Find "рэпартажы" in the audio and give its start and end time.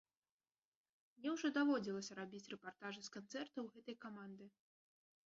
2.53-3.01